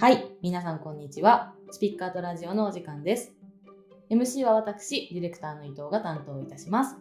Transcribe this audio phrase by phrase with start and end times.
[0.00, 1.54] はい、皆さんこんにちは。
[1.72, 3.32] スピッカーとラジオのお時間です。
[4.08, 6.94] MC は私、ディレクターの伊藤が担当いたします。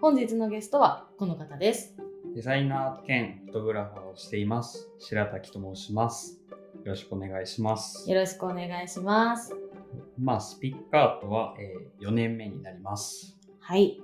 [0.00, 1.96] 本日のゲストはこの方です。
[2.32, 4.88] デザイナー兼フォトグラファーをしています。
[5.00, 6.40] 白滝と申します。
[6.84, 8.08] よろしくお願いします。
[8.08, 9.52] よろしくお願いします。
[10.16, 13.36] まあ、スピッカートは、えー4年目になります。
[13.58, 14.00] はい。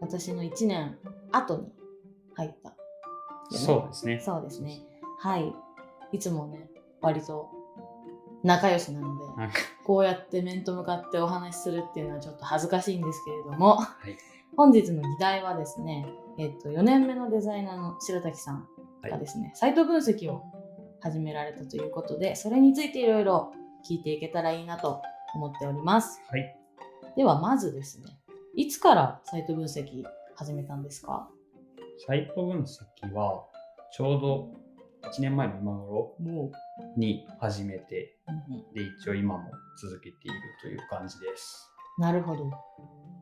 [0.00, 0.96] 私の1年
[1.30, 1.70] 後に
[2.36, 2.74] 入った。
[3.50, 4.18] そうですね。
[4.24, 4.80] そうですね。
[5.18, 5.52] はい。
[6.12, 7.50] いつもね、割と
[8.42, 9.52] 仲良しなので、
[9.84, 14.16] こうやって面と向かってお話しするっていうのはちょっと恥ずかしいんですけれども、はい。
[14.56, 16.06] 本日の議題はですね、
[16.38, 18.66] えっと、4年目のデザイナーの白滝さん
[19.02, 20.42] がですね、サイト分析を
[21.00, 23.52] 始められたということで、それについていろいろ
[23.88, 25.00] 聞いていけたらいいなと
[25.34, 26.20] 思っております。
[26.28, 26.56] はい。
[27.16, 28.18] では、まずですね、
[28.56, 30.02] いつからサイト分析
[30.34, 31.28] 始めたんですか？
[32.06, 33.44] サイト分析は、
[33.92, 34.59] ちょうど
[35.02, 36.52] 1年前の今頃も
[36.96, 38.16] に始めて、
[38.74, 41.70] で、一応今も続けているという感じです。
[41.98, 42.50] なるほど。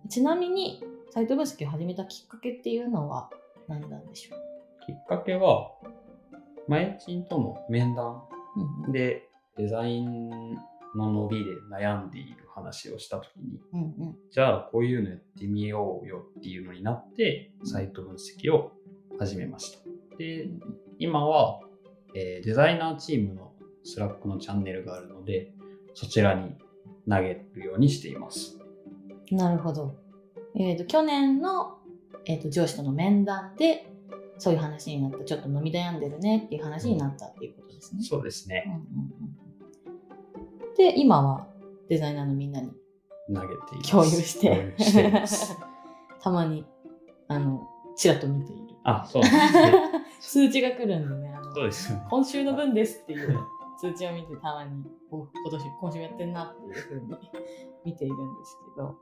[0.09, 3.31] ちなみに、サイト分析を始めたきっかけっていうのは
[3.67, 4.37] 何なんでしょ
[4.87, 5.73] きっかけは、
[6.67, 8.23] 前チンとの面談
[8.93, 10.55] でデザイン
[10.95, 14.17] の伸びで悩んでいる話をしたときに、うんうん。
[14.31, 18.73] じゃあこういうのやってみようよっていうのになって、サイト分析を
[19.19, 19.79] 始めました。
[20.19, 20.49] で、
[20.99, 21.61] 今は、
[22.19, 23.53] えーデザイナーチームの
[23.84, 25.53] Slack のチャンネルがあるので、
[25.95, 26.57] そちらに
[27.09, 28.59] 投げるようにしています。
[29.31, 29.95] なるほど。
[30.57, 31.79] えっ、と、去年の、
[32.27, 33.93] えー、と上司との面談で、
[34.39, 38.03] そういう話になった、ちょっと伸び悩んでるねっていう話になったっていうことですね。
[38.03, 38.65] そうですね。
[38.67, 38.81] うんうん
[40.69, 41.47] うん、で、今は
[41.89, 42.73] デザイナーのみんなに
[43.33, 43.49] 投げ
[43.81, 43.89] て。
[43.89, 45.13] 共有して、して。
[46.21, 46.65] たまに、
[47.29, 48.63] あの、ちらっと見ている。
[48.85, 49.73] あ、そうですね。
[50.21, 51.28] 数値が来るんでね、
[51.59, 51.92] そうです。
[52.09, 53.37] 今週の分ですっていう
[53.81, 57.19] 通知を見てたまに、お今年、今週やってんなっていうふうに
[57.84, 58.94] 見ているんですけど、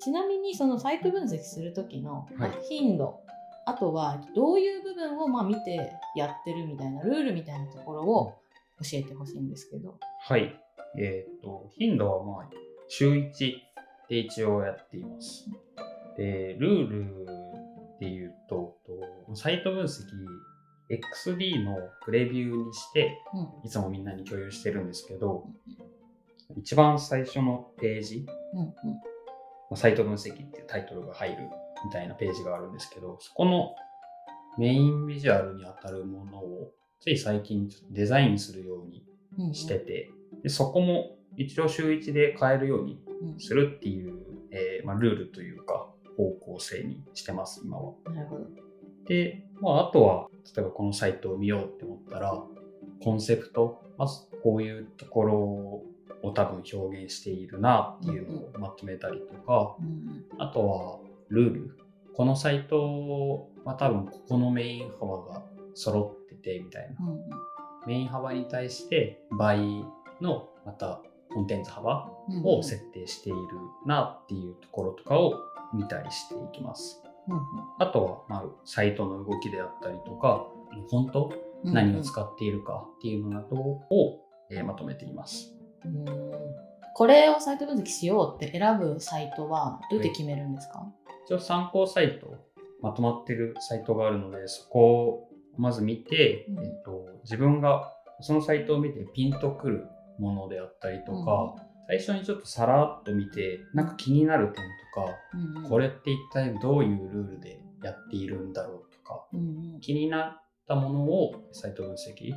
[0.00, 3.20] ちなみにそのサイト分析するときのまあはい頻度、
[3.66, 8.38] あとはどういう部分をまあ見てやってるみたいなルールみたいなところを
[8.82, 9.98] 教えてほしいんですけど。
[10.22, 10.58] はい。
[10.98, 12.50] えっ、と、頻度はまあ、
[12.88, 13.30] 週1
[14.08, 15.50] で一応やっています。
[16.16, 17.26] で、ルール
[18.00, 18.78] で言うと、
[19.26, 20.06] とサイト分析、
[20.90, 25.44] XD のプレビューにして、うんいつもみんなに共有してるんですけど、
[26.56, 28.72] 一番最初のページ、うんうんま
[29.72, 31.36] あサイト分析っていうタイトルが入る
[31.84, 33.74] みたいなページがあるんですけど、そこの
[34.58, 39.04] メインビジュアルに当たるものを、つい最近デザインするように
[39.38, 40.10] うんうんしてて、
[40.42, 44.18] でそこも一応週1で変えるようにうんするっていう、
[44.50, 47.94] えーまあ、ルールというか方向性にしてます今は。
[48.12, 48.46] なるほど。
[49.06, 52.42] で、まあ、あとは例えばこのサイトを見ようって思ったら
[53.02, 55.36] コンセプトまずこういうところ
[56.22, 59.76] を多分表現しているなっていうのをまとめたりとか、
[60.38, 61.76] あとはルール。
[62.14, 65.42] このサイトは多分ここのメイン幅が
[65.74, 66.96] 揃っててみたいな。
[67.86, 69.58] メイン幅に対して倍
[70.20, 71.00] のまた
[71.32, 72.42] コンテンツ幅うん。
[72.44, 73.38] を設定している
[73.86, 75.34] なっていうところとかを
[75.72, 77.02] 見たりしていきます。
[77.28, 77.40] うん
[77.78, 80.46] あとは、まあ、サイトの動きであったりとか、
[80.90, 81.32] フォント、
[81.64, 85.54] うん何を使っているかっていうのなどを、えーまとめています。
[85.84, 86.06] うん。
[86.94, 90.86] これをサイト分析しようって選ぶサイトはどうやって決めるんですか、
[91.26, 92.34] 一応参考サイト、
[92.80, 96.64] まとまってるサイトがあるので、そこをまず見て、うん。
[96.64, 99.86] えっと、自分がそのサイトを見てピンとくる
[100.18, 101.54] ものであったりとか、
[101.90, 104.60] 最初にちょっとさらっと見て、なんか気になる点と
[105.02, 105.68] か、うんうん。
[105.68, 109.80] これって一体どういうルールでやっているんだろうとか、うんうん。
[109.80, 112.32] 気になったものをサイト分析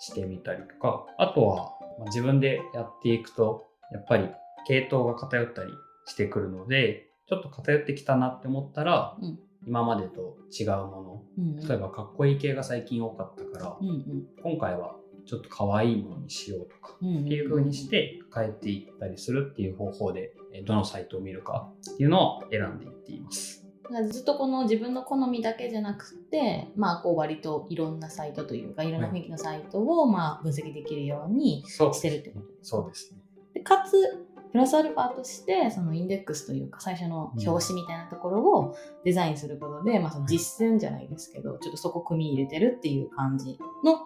[0.00, 4.28] してみたりとか、あとは、まあ自分でやっていくと、やっぱり
[4.66, 5.70] 系統が偏ったり
[6.06, 9.38] してくるので、ちょっと偏ってきたなって思ったら、うん。
[9.64, 11.56] 今までと違うもうんうん。
[11.60, 14.26] の、例えばかっこいい系が最近多かったから、うんうん。
[14.42, 14.95] 今回は
[15.26, 23.66] ちょっと可愛いものにしようとか、うんうんっていう風にして変えていったりするっていう方法で、えどのサイトを見るかっていうのを選んでいっています。
[24.10, 28.90] ずっとこの自分の好みだけじゃなくて、まあ、こう割といろんなサイトというかい。
[28.90, 32.46] ろんな雰囲気のサイトをまあ分析できるようにそうしてるってこと。
[32.46, 33.20] ですそうですね。
[33.54, 43.98] でかつプラスアルファとしてそのインデックスというか最初の表紙みたいなところをデザインすることで、まあ、その実践じゃないですけどちょっとそこ組み入れてるっていう感じの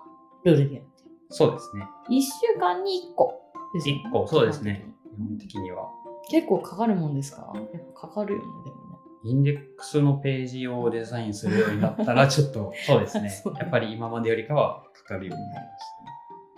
[0.45, 0.87] ルールでやる
[1.31, 1.85] そうですね。
[2.11, 3.41] 1週間に1個。
[3.75, 4.03] ですよね。
[4.07, 4.85] 1個、そうですね。
[5.15, 5.39] 基本。
[5.39, 5.89] 的には。
[6.31, 7.53] 結構かかるもんですか？
[7.55, 8.81] やっぱかかるよねでもね。
[9.25, 13.31] インデックスのページをデザインするようになったら、 ちょっと、そうですね。
[13.59, 15.85] やっぱり今までよりかはかかるようになりまし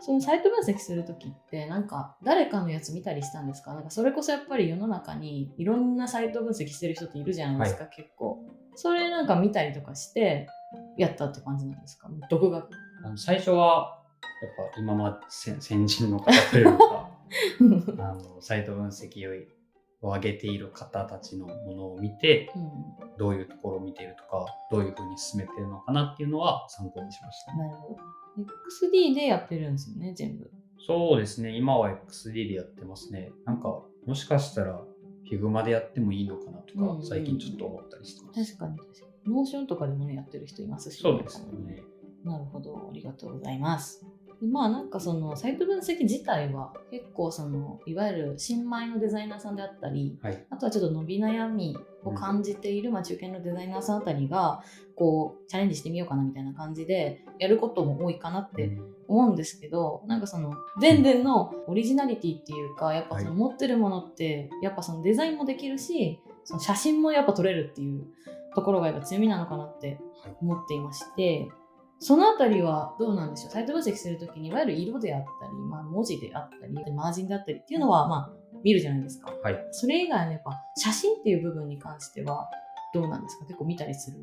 [0.04, 3.72] そのサイト分析する時ってなんか誰かのやつ見たりしたんですか？
[3.74, 8.44] なんかそれこそやっぱり世の中にいろんなサイト分析してる人っているじゃないですか、結構。
[8.74, 10.48] それなんか見たりとかして
[10.96, 12.08] やったって感じなんですか？
[12.28, 12.68] 独学。
[13.16, 14.01] 最初は
[14.42, 17.10] やっぱ今まで先先人の方というか
[17.98, 19.26] あのサイト分析
[20.02, 22.70] を上げている方たちのものを見て、うん。
[23.18, 27.96] どういうところを見ているとかどういうふうに進めてるのかなっていうのは参考にしました、なるほど。
[28.90, 30.50] XD でやってるんですよね全部。
[30.84, 31.56] そうですね。
[31.56, 33.30] 今は XD でやってますね。
[33.44, 34.82] なんかもしかしたら
[35.30, 36.94] Figma でやってもいいのかなとうんうん。
[36.96, 39.34] うんか最近ちょっと思ったりしてます、確かに確かに。
[39.34, 41.82] Notion とかでもねやってる人いますし、そうですよね。
[42.24, 44.04] なるほど、ありがとうございます。
[44.42, 50.44] でまあなんかそのサイト分析自体は結構そのいわゆる新米のデザイナーさんであったりはい。
[50.50, 54.64] あとはちょっと伸び悩みを感じている、まあ、中堅のデザイナーさんあたりが
[54.96, 63.38] こうチャレンジしてみようかなみたいな感じでやることも多いかなって思うんですけどなんかそのデンデンのオリジナリティっていうかやっぱそのはい。
[63.38, 68.06] 持ってるものってやっぱそのデザインもできるしその写真もやっぱ撮れるっていう
[68.56, 70.00] ところがやっぱ強みなのかなって
[70.40, 71.48] 思っていまして
[72.04, 73.52] そのあたりはどうなんでしょう？
[73.52, 78.30] サイト分析するときにいわゆる色であったり、まあ、文字であったりマージンであったりっていうのはまあ
[78.64, 79.30] 見るじゃないですか。
[79.42, 79.66] はい。
[79.70, 82.48] それ以外のやっぱ写真っていう部分に関しては
[82.92, 83.46] どうなんですか？
[83.46, 84.18] 結構見たりする？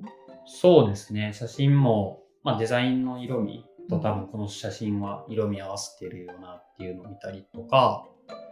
[0.46, 1.32] そうですね。
[1.34, 8.06] 写真も、まあ、デザインの色味と多分この写真は色味合わせてるよなっていうのを見たりとか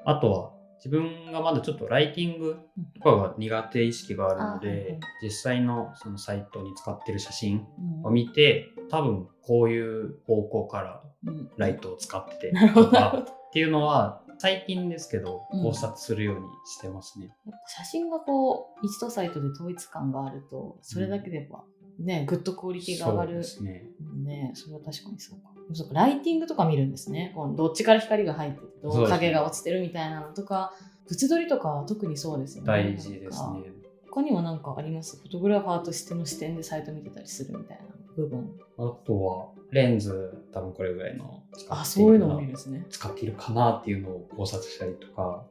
[0.06, 2.57] あとは自分がまだちょっとライティング
[2.95, 5.00] とかが苦手意識があるので、あはいはい。
[5.23, 7.65] 実際のそのサイトに使ってる写真
[8.01, 8.07] うん。
[8.07, 11.50] を見て多分こういう方向からうん。
[11.57, 15.63] ライトを使っててとかっていうのは最近ですけどうん。
[15.63, 17.34] 考察するようにしてますね。
[17.45, 21.63] やっぱ写真がこう一度サイトで統一感があるとそれだけでやっぱ
[22.00, 23.84] ねぐっとクオリティが上がそうるですね。
[24.24, 25.50] ねそれは確かにそうか。
[25.74, 30.72] そうかライティングとか見るんですねこのどっちから光が入っててどそう影が落ちてるみたいなのとか
[31.10, 32.68] 物撮りとかは特にそうですよね。
[32.68, 33.74] 大事ですね。
[34.10, 35.18] 他にも何かあります？
[35.18, 37.83] フォトグラファーとしての視点でサイト見てたりするみたいな
[38.18, 38.60] 部分。
[38.78, 42.86] あとはレンズ多分これぐらいの使あってそういうのもるな見るんですね。
[42.90, 45.46] 使っているかなっていうのを考察したりとか。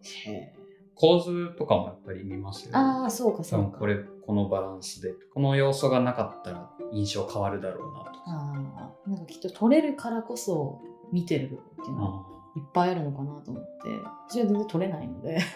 [0.98, 2.78] 構図とかもやっぱり見ますよね。
[2.78, 3.68] ああそうか多そうか。
[3.68, 3.96] 分これ
[4.26, 8.22] このバランスでこの要素がなかったら印象変わるだろうなとか。
[8.26, 10.80] ああなんかきっと撮れるからこそ
[11.12, 13.68] 見てる部分っていうのはあいっぱいあるのかなと思って。
[14.30, 15.38] 私は全然撮れないので。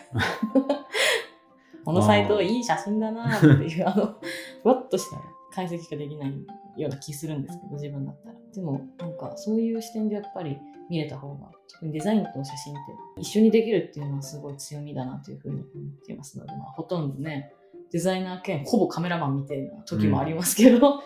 [1.84, 4.14] このサイトいい写真だなっていうあの
[4.62, 5.16] ふわっとした
[5.52, 6.32] 解析しかできない
[6.82, 8.34] ような気するんですけど自分だったら。
[8.54, 12.82] でもなんかそういう視点でやっぱり見れた方が特にデザインと写真って
[13.20, 15.66] 一緒にできるっていうのはすごい強みだなというふうに思っ
[16.04, 17.52] ていますので、まあ、ほとんどね
[17.92, 21.02] デザイナー兼ほぼカメラマンみたいな時もありますけど、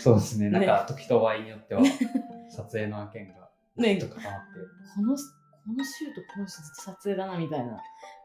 [0.00, 0.48] そうですね。
[0.50, 1.82] なんねか時と場合によっては
[2.50, 3.98] 撮影の案件が ね。
[3.98, 4.38] ちょっと重なって。
[4.96, 7.80] このこのシュートこの撮影だなみたいな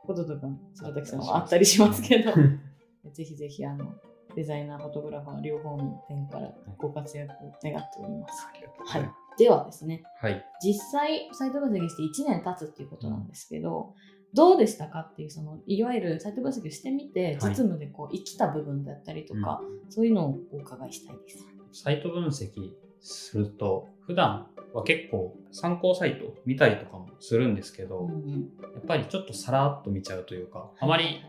[0.06, 2.32] こととか白滝さんはあったりしますけど。
[3.14, 3.94] ぜひぜひあの
[4.36, 8.48] デザイナーフォトグラファー両方の点からご活躍を願っております。
[8.86, 10.46] はいではですねはい。
[10.64, 13.94] 実際サイト分析して1年経つっていうことなんですけど、
[14.34, 21.46] どうでしたかっていうそのいわゆるサイト分析をしてみてはい実務でこう生きた部分だったりとか、そういうのをお伺いしたいです。
[21.84, 22.72] サイト分析
[23.02, 31.24] すると、普段は結構参考サイト見たりとかもするんですけど、うんうんやっぱりちょっとさらっと見ちゃうというか、あまり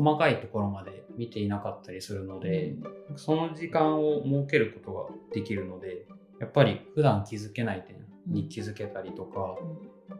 [0.00, 2.74] 細かいところまで見ていなかったりするので、
[3.16, 6.06] その時間を設けることができるので、
[6.40, 9.56] やっぱり普段気づけない点に気づけたりとか、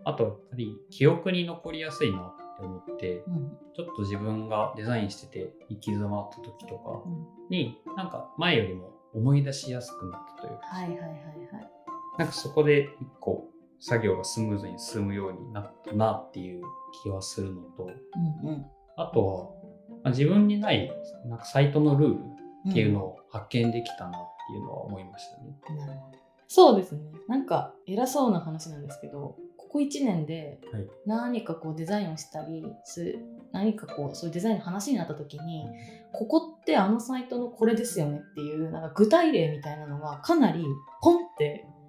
[0.04, 3.24] あとやっぱり記憶に残りやすいなって思って、
[3.74, 5.38] ちょっと自分がデザインしてて
[5.70, 7.26] 行き詰まった時とかうん。
[7.48, 11.70] に、なんか前よりも思い出しやすくなったというか、はいはいはいはい。
[12.18, 16.62] なんかそこで一個作業がスムーズに進むようになったなっていう
[17.02, 17.84] 気はするのと、
[18.44, 18.66] うんうん。
[18.96, 19.59] あとは、
[20.02, 20.90] まあ自分にない
[21.26, 22.14] なんかサイトのルール
[22.70, 25.78] っていうのを、を発見できたなっていうのは思いましたね。
[25.78, 33.16] なるほどそうですねなんか偉そうな話なんですけどここ1年ではい何かこうデザインをしたりす
[33.52, 35.64] 何かこうそういうデザインの話になった時に
[36.12, 40.64] ここってあのサイトのこれですよねっていうなんか具体例みたいなのがかなり
[41.00, 41.79] ポンってあ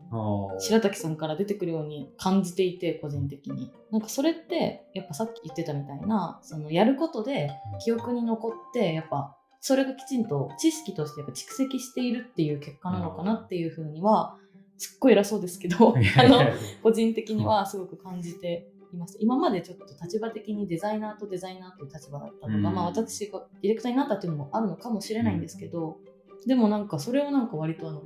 [0.59, 3.71] 白滝さんから出てくるように感じていて個人的に。
[3.91, 7.51] なんかそれってやっぱさっき言ってたみたいなそのやることで
[7.83, 14.37] 記憶に残ってやっぱそれがきちんと知識としてやっぱ蓄積しているっていう結果なのかなっていうふうには
[14.77, 16.41] すっごい偉そうですけどあの
[16.81, 22.75] 個人的にはすごく感じています今までちょっと立場的にデザイナーとデザイナーという立場だったのが、うん。
[22.75, 25.97] まあ、私がディレクターになったっていうのもあるのかもしれないんですけど、
[26.45, 28.01] でもなんかそれをなんか割とあの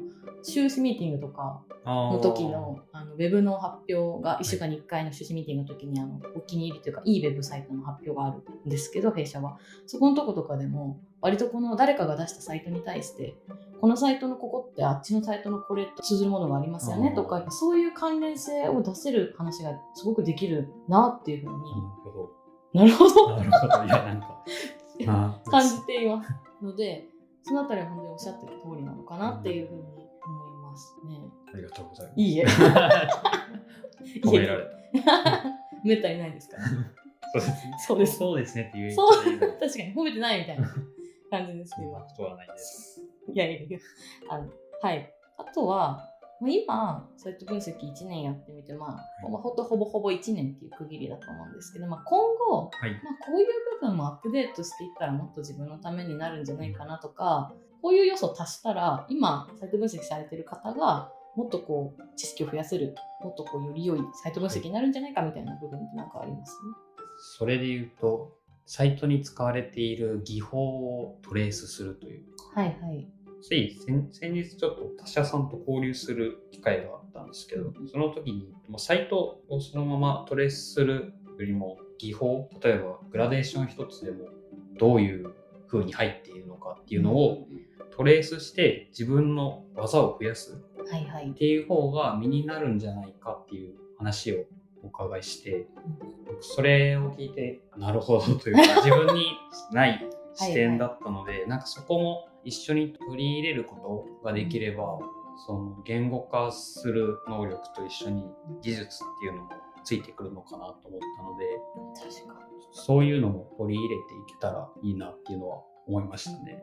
[0.45, 9.57] 収支ミーティングとかのの時のあのウェブの発表が1週間に1回の収支ミーティングの時にあのお気に入りというかいいウェブサイトの発表があるんですけど弊社は。
[9.85, 13.35] そこのとことかでも割とこの誰かが出したサイトに対して
[13.81, 21.71] このサイトのここってあっちのサイトのこれと通ずるものがありますよねとかそういう関連性を出せる話がすごくできるなっていうふうに
[22.75, 23.15] なるほど。
[23.29, 23.35] ど。
[23.37, 23.85] なるほど。
[23.85, 24.43] いや、なんか、
[25.05, 26.29] まあ感じています
[26.61, 27.07] ので
[27.43, 30.04] そのあたりは本当におっしゃってる通りなのかなっていうふうに
[30.75, 31.17] ますね。
[31.53, 32.19] ありがとうございます。
[32.21, 32.45] いいえ
[34.23, 34.75] 褒められた。
[35.83, 36.63] めったにないですから。
[36.67, 37.77] そうですね。
[37.87, 40.67] そうですそうですねって言うそう確かに褒めてないみたいな
[41.29, 41.91] 感じですけど。
[41.91, 43.01] そんなことはないです。
[43.33, 43.79] いやいやいや。
[44.29, 44.51] あの
[44.81, 45.13] はい。
[45.37, 46.09] あとは、
[46.41, 52.91] まあ今、サイト分析1年やってみて、まあ、まあ、ほんとほぼほぼ1年っていう区切りだと思うんですけど、まあ、今後、はい。
[52.91, 53.47] まあ、こういう
[53.81, 57.53] 部分もアップデートしていったらもっと自分のためになるんじゃないかなとか、
[57.85, 66.57] こういう要素を足したら、今、サイト分析されてる方が、もっとこう、知識を増やせる、もっとこう、より良いサイト分析になるんじゃないかみたいな部分ってなんかあります？
[67.37, 72.23] それで言うと、サイトに使われている技法をトレースするという
[72.53, 73.07] か、はいはい。
[73.43, 84.29] つい先先日ちょっと他社さんと交流する機会があったんですけど、その時にサイトをそのままトレースするよりも技法例えばグラデーション一つでも
[84.79, 85.35] どういう
[85.67, 87.47] 風に入っているのかっていうのを
[87.95, 90.75] トレースして自分の技を増やすっ。
[91.33, 94.45] ていう方が身になるんじゃないかっていう話を
[94.83, 95.65] お伺いして
[96.27, 99.25] 僕それを聞いてなるほどというか 自分に
[99.71, 104.99] ない視点だったのでなんかそこも一緒に取り入れることができれば
[105.47, 108.29] その言語化する能力と一緒に
[108.61, 109.49] 技術っていうのも
[109.83, 111.45] ついてくるのかなと思ったので
[111.95, 112.45] 確かに。
[112.71, 116.61] そういうのも取り入れていけたらいいなっていうのは思いましたね。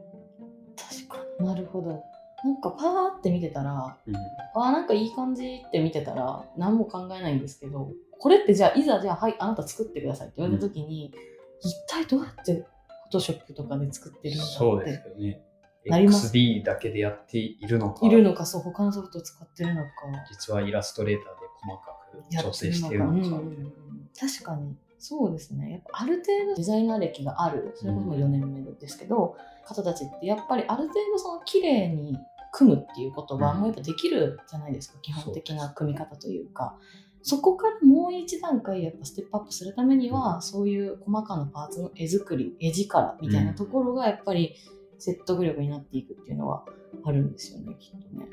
[0.76, 1.47] 確かに。
[1.47, 2.02] なるほど。
[2.45, 4.17] なんかパーって見てたら、うん
[4.55, 11.12] あーなんかいい感じって見てたら何も考えないんですけどこれってじゃあいざじゃあはいあなた作ってくださいって言われた時に、
[11.61, 12.64] 一体どうやってフォ
[13.12, 15.43] トショップとかで作ってるんだそうですってよね。
[15.87, 19.91] なります？XD だけでやっているのかいるのかそう他のソフトを使ってるのか
[20.31, 21.31] 実はイラストレーターで
[21.62, 21.99] 細か
[22.41, 23.26] く調整しているのかのか。
[23.29, 23.73] うんうんうん
[24.19, 25.73] 確かにそうですね。
[25.73, 32.16] やっぱある程度デザイナー歴があるそれこそもう4年目ですけど、方たちってやっぱりある程度その綺麗に
[32.52, 33.59] 組むっていうことはうん。
[33.59, 36.78] もうやっぱできるじゃないですか、基本的な組み方というか。
[37.25, 40.42] そこからもう一段階やっぱステップアップするためには、うん。
[40.42, 44.54] そういう細かなパーツの絵作り絵力みたいなところがやっぱり
[45.00, 46.64] 説得力になっていくっていうのは
[47.04, 48.28] あるんですよねきっとね。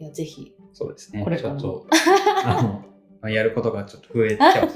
[0.00, 0.52] いやぜひ。
[0.72, 1.22] そうですね。
[1.22, 1.60] これからも。
[1.60, 2.68] ちょっとあの、
[3.22, 4.68] まあ、やることがちょっと増えちゃう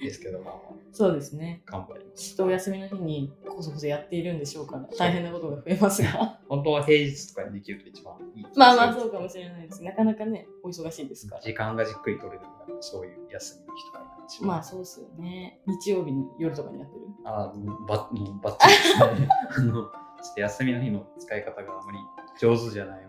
[0.00, 0.54] ですけど、まあ、
[0.92, 1.62] そうですね。
[1.66, 2.30] 頑張ります。
[2.30, 6.38] きっとお休みの日にこそこそやっているんでしょうから大変なことが増えますが。
[6.48, 8.46] 本当は平日とかにできると一番いい。
[8.56, 11.42] まあまあそうかもしれないですなかなかねお忙しいですから。
[11.42, 15.60] 時間がじっくり取れるのがそういう休みの日とかに一番まあそうですよね。
[15.66, 17.02] 日曜日の夜とかにやってる？
[17.24, 19.28] あもうばもうバッチリですね。
[19.50, 21.98] あのちょっと休みの日の使い方があまり
[22.40, 23.07] 上手じゃない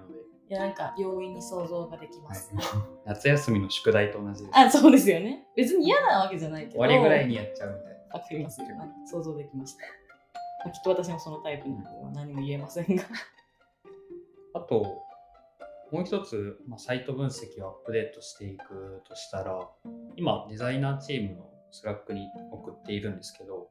[0.50, 2.38] いやなんか容易に想像ができまはい。
[2.38, 2.52] す、、
[3.06, 4.58] 夏休みの宿題と同じです。
[4.58, 5.46] あそうですよね。
[5.56, 6.80] 別に嫌なわけじゃないけど。
[6.80, 8.16] 終わりぐらいにやっちゃうみたいな。
[8.16, 8.68] わかりますよ。
[8.68, 8.76] ね
[9.06, 9.84] 想像できました、
[10.66, 13.04] まあ、きっと私もそのタイプなのでは何も言えませんが。
[14.56, 15.04] あと、
[15.92, 19.68] もう一つ、まあ、サイト分析をアップデートしていくとしたら、
[20.16, 23.70] 今、デザイナーチームの Slack に送っているんですけど、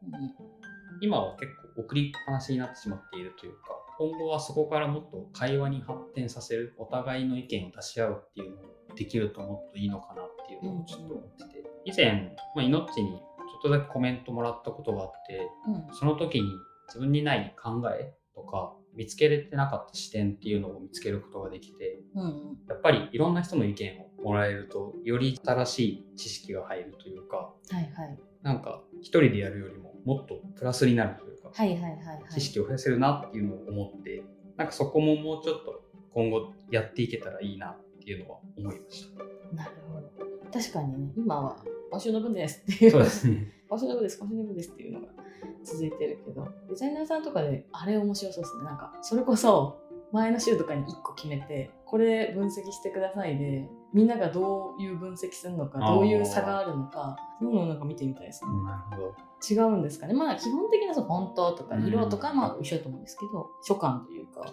[1.00, 13.18] 今は結構送りっぱなしになってしまっているというか、今後はそこからもっと会話に発展させる、お互いの意見を出し合うっていうのをできるともっといいのかなっていうのをちょっと思ってて、以前、まあ、イノッチにちょ
[13.58, 15.94] っとだけコメントもらったことがあって、うん。
[15.94, 16.48] その時に
[16.86, 22.32] 自分にない考えとか見つけれてなかった視点っていうのを見つけることができてうんうん。
[22.68, 32.32] やっぱりいろんな人の意見をもらえるとより新しい知識が入るというかはいはいなんか一人でやるよりももっとプラスになるというか、はいはいはいはい。
[32.32, 34.22] 知識を増やせるなっていうのを思って
[34.56, 39.24] なんかそこももうちょっと今後やっていけたらいいなっていうのは思いました。
[39.54, 40.52] なるほど。
[40.52, 41.12] 確かにね。
[41.16, 41.56] 今は
[41.90, 42.90] 今週の分ですっていう。
[42.90, 43.52] そうですね。
[43.68, 44.18] 今週の分です。
[44.18, 45.08] 今週の分ですっていうのが
[45.64, 48.64] 続いてるけどデザイナーさんとかであれ面白そうですね。
[48.64, 49.78] なんかそれこそ
[50.12, 59.28] 前の週とかに1個決めてこれ分析してくださいでみんながどういう分析するのかどういう差があるのかそういうのをなんか見てみたいですね、なるほど。
[59.48, 64.52] 違うんですかねまあ基本的なそのフォントとか色とかうんまあ一緒だと思うんですけど所感というか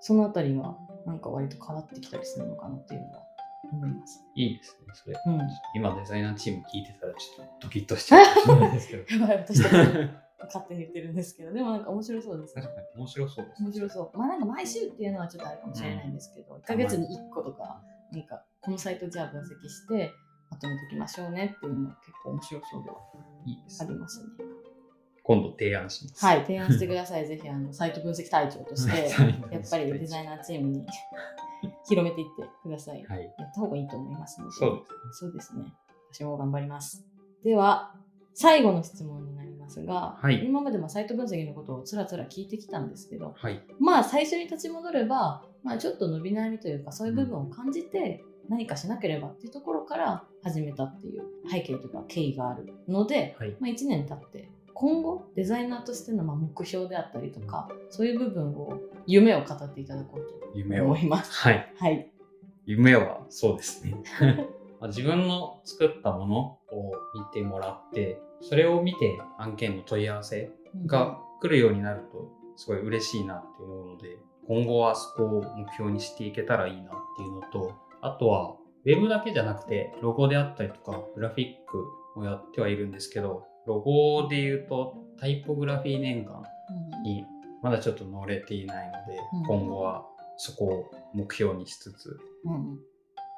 [0.00, 3.24] そのあたりはなんか割と変わってきたりするのかなっていうのは
[3.72, 4.24] 思います。
[4.34, 4.42] に。
[4.44, 5.16] いいですね、それ。
[5.26, 5.40] うん。
[5.74, 9.04] 今デザイナーチーム聞いてたらちょっとドキッとしちゃうかもしれないですけど。
[9.20, 9.62] やばい、私
[10.46, 12.62] 勝手に言ってるんですけど、でもなんか面白そうですね。
[12.62, 13.62] 確かに面白そうです。
[13.62, 14.18] 面白そう。
[14.18, 17.82] まあなんか毎週っていうのはちょっとあれかもしれないんですけど、1ヶ月に1個とか、
[18.12, 20.12] なんかこのサイトじゃあ分析して
[20.50, 22.96] まとめておきましょうねっていうのも結構面白そうでは
[23.80, 23.84] あ。
[23.84, 24.26] りますね。
[25.22, 26.24] 今度提案します。
[26.24, 27.26] はい、提案してください。
[27.28, 29.08] ぜひあのサイト分析隊長として、
[29.50, 30.86] やっぱりデザイナーチームに
[31.88, 33.02] 広めていってください。
[33.04, 33.34] はい。
[33.38, 34.52] やった方がいいと思いますので。
[34.52, 34.96] そうですね。
[35.12, 35.74] そうですね。
[36.12, 37.06] 私も頑張ります。
[37.42, 37.94] では、
[38.34, 39.43] 最後の質問になります
[39.84, 43.62] が、はい今までもサイト分析のことをつらつら聞いてきたんですけど、はい。
[43.78, 53.56] まあ最初に立ち戻れば、まあ、ちょっと伸び悩みというかそういう部分を感じて何かしなければっていうところから始めたっていう背景とか経緯があるので、はい。
[53.60, 60.96] まあ、1年経って今後デザイナーとしてのまあ目標であったりとかそういう部分を夢を語っていただこうと夢を思。
[60.98, 61.32] います。
[61.32, 61.72] はい。
[61.78, 62.10] はい。
[62.66, 63.94] 夢はそうですね。
[64.80, 66.38] ま あ自分の作ったもの
[66.76, 70.50] を見てもらって、それを見て案件の問い合わせ
[70.86, 81.46] が来るようになると、すごい嬉しいなって思うので、今後はそこを目標にしていけたらいいなっていうのと、あとは、ウェブだけじゃなくて、ロゴであったりとか、グラフィッ
[82.14, 87.02] クをやってはいるんですけど、ロゴで言うと、タイポグラフィー年間うん。
[87.02, 87.24] に
[87.62, 89.46] まだちょっと乗れていないので、うん。
[89.46, 90.04] 今後は
[90.36, 92.78] そこを目標にしつつ、うん。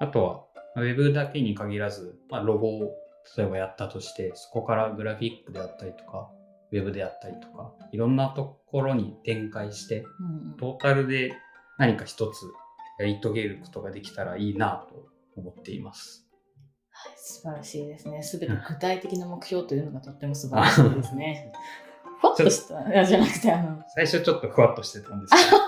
[0.00, 0.44] あとは、
[0.76, 2.92] ウェブだけに限らず、まあ、ロゴを
[3.37, 6.30] 例えばやったとして、そこからグラフィックであったりとか、
[6.73, 11.33] ウェブであったりとか、いろんなところに展開して、うんうんトータルで
[11.78, 12.42] 何か一つ
[12.99, 15.06] やり遂げることができたらいいなと
[15.37, 16.26] 思っています。
[16.90, 18.23] はい、素晴らしいですね。
[18.23, 21.52] すべて具体的な目標というのがとっても素晴らしいですね。
[22.21, 25.59] ふわっとした、じゃなくて、あの、最初ちょっとふわっとしてたんですけど、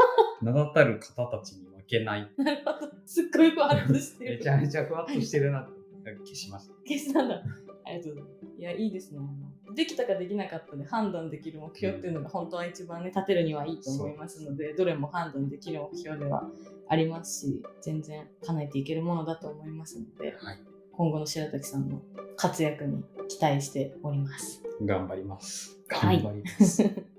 [0.53, 2.33] 名だたる方たちに負けない。
[2.39, 2.91] なるほど。
[3.05, 4.39] すっごいふわっとしてる。
[4.39, 5.78] めちゃめちゃふわっとしてるなって
[6.17, 6.75] 消しました。
[6.87, 7.43] 消したんだ。
[7.85, 8.47] ありがとうございます。
[8.59, 9.21] いや、いいですね。
[9.75, 16.49] できたかできなかったで判断できる目標っていうのが本当は一番ね、立てるにはいいと思いますので、どれも判断できる目標では
[16.89, 20.61] ありますし、全然叶えていけるものだと思いますので、はい。
[20.93, 22.03] 今後の白滝さんの
[22.37, 24.63] 活躍に期待しております。
[24.85, 25.79] 頑張ります。
[25.89, 26.83] はい頑張ります。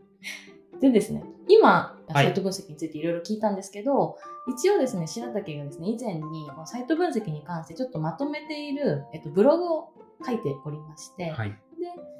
[0.82, 9.94] でですね、今、はいサイト分析についていろいろ聞いたんですけど、一応ですね、白滝がですね、以前にサイト分析に関してちょっとまとめている、えっと、ブログを
[10.26, 11.50] 書いておりまして、はい。
[11.50, 11.56] で、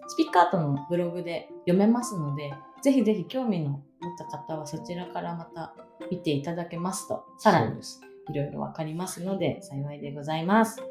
[0.08, 3.82] スピッカートのブログで読めますので、ぜひぜひ興味の持っ
[4.16, 5.74] た方はそちらからまた
[6.12, 7.82] 見ていただけますと、さらに。
[8.30, 10.82] いろいろわかりますので幸いでございます。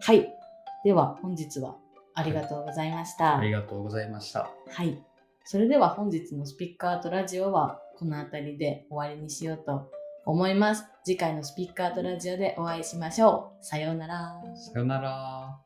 [0.00, 0.32] はい。
[0.84, 1.76] では本日は
[2.14, 3.38] ありがとうございました。
[3.38, 4.50] ありがとうございました。
[4.70, 5.02] はい。
[5.46, 9.90] それでは本日のスピッカーとラジオはこの辺りで終わりにしようと
[10.24, 10.86] 思います。
[11.04, 13.64] 次回のスピッカーとラジオでお会いしましょう。
[13.64, 14.42] さようなら。
[14.56, 15.63] さようなら。